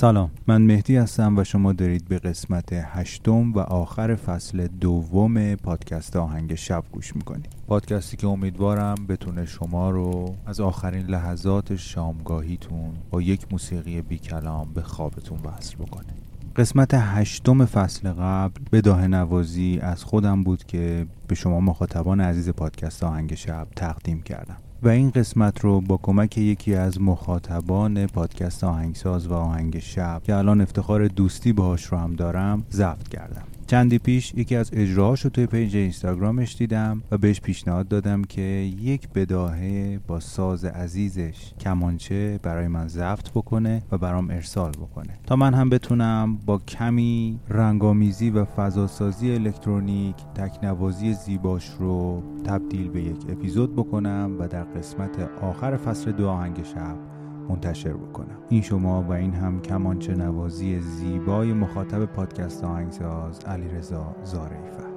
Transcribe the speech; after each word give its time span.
سلام. 0.00 0.30
من 0.46 0.62
مهدی 0.62 0.96
هستم 0.96 1.38
و 1.38 1.44
شما 1.44 1.72
دارید 1.72 2.08
به 2.08 2.18
قسمت 2.18 2.68
هشتم 2.72 3.52
و 3.52 3.58
آخر 3.58 4.14
فصل 4.14 4.66
دوم 4.66 5.54
پادکست 5.54 6.16
آهنگ 6.16 6.54
شب 6.54 6.84
گوش 6.92 7.16
می‌کنید. 7.16 7.48
پادکستی 7.66 8.16
که 8.16 8.26
امیدوارم 8.26 8.94
بتونه 9.08 9.46
شما 9.46 9.90
رو 9.90 10.34
از 10.46 10.60
آخرین 10.60 11.06
لحظات 11.06 11.76
شامگاهیتون 11.76 12.92
با 13.10 13.22
یک 13.22 13.46
موسیقی 13.52 14.02
بی 14.02 14.18
کلام 14.18 14.72
به 14.74 14.82
خوابتون 14.82 15.38
وصل 15.44 15.76
بکنه. 15.76 16.14
قسمت 16.56 16.90
هشتم 16.94 17.64
فصل 17.64 18.12
قبل 18.12 18.62
به 18.70 18.80
داه 18.80 19.06
نوازی 19.06 19.78
از 19.82 20.04
خودم 20.04 20.42
بود 20.44 20.64
که 20.64 21.06
به 21.28 21.34
شما 21.34 21.60
مخاطبان 21.60 22.20
عزیز 22.20 22.48
پادکست 22.48 23.04
آهنگ 23.04 23.34
شب 23.34 23.66
تقدیم 23.76 24.22
کردم. 24.22 24.56
و 24.82 24.88
این 24.88 25.10
قسمت 25.10 25.60
رو 25.60 25.80
با 25.80 25.96
کمک 26.02 26.38
یکی 26.38 26.74
از 26.74 27.00
مخاطبان 27.00 28.06
پادکست 28.06 28.64
آهنگساز 28.64 29.26
و 29.26 29.34
آهنگ 29.34 29.78
شب 29.78 30.22
که 30.24 30.34
الان 30.34 30.60
افتخار 30.60 31.08
دوستی 31.08 31.52
باهاش 31.52 31.84
رو 31.84 31.98
هم 31.98 32.14
دارم 32.14 32.64
ضبط 32.72 33.08
کردم. 33.08 33.44
چندی 33.70 33.98
پیش 33.98 34.34
یکی 34.34 34.56
از 34.56 34.70
اجراهاش 34.72 35.20
رو 35.20 35.30
توی 35.30 35.46
پیج 35.46 35.76
اینستاگرامش 35.76 36.56
دیدم 36.56 37.02
و 37.10 37.18
بهش 37.18 37.40
پیشنهاد 37.40 37.88
دادم 37.88 38.22
که 38.24 38.42
یک 38.80 39.08
بداهه 39.08 40.00
با 40.06 40.20
ساز 40.20 40.64
عزیزش 40.64 41.52
کمانچه 41.60 42.40
برای 42.42 42.68
من 42.68 42.88
ضبط 42.88 43.30
بکنه 43.30 43.82
و 43.92 43.98
برام 43.98 44.30
ارسال 44.30 44.70
بکنه. 44.70 45.18
تا 45.26 45.36
من 45.36 45.54
هم 45.54 45.68
بتونم 45.68 46.36
با 46.36 46.58
کمی 46.58 47.38
رنگامیزی 47.48 48.30
و 48.30 48.44
فضاسازی 48.44 49.32
الکترونیک 49.32 50.16
تکنوازی 50.34 51.14
زیباش 51.14 51.70
رو 51.78 52.22
تبدیل 52.44 52.88
به 52.88 53.02
یک 53.02 53.24
اپیزود 53.28 53.76
بکنم 53.76 54.36
و 54.38 54.48
در 54.48 54.64
قسمت 54.64 55.30
آخر 55.42 55.76
فصل 55.76 56.12
دو 56.12 56.28
آهنگ 56.28 56.64
شب 56.64 57.09
منتشر 57.50 57.92
بکنم. 57.92 58.38
این 58.48 58.62
شما 58.62 59.02
و 59.02 59.12
این 59.12 59.32
هم 59.32 59.62
کمانچه 59.62 60.14
نوازی 60.14 60.80
زیبای 60.80 61.52
مخاطب 61.52 62.04
پادکست 62.04 62.64
آهنگساز 62.64 63.40
علیرضا 63.44 64.16
زاریفه. 64.24 64.89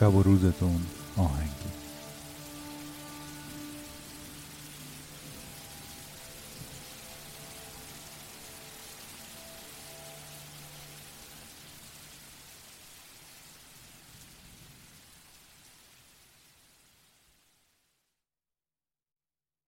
شب 0.00 0.14
و 0.14 0.22
روزتون 0.22 0.80
آهنگی. 1.16 1.83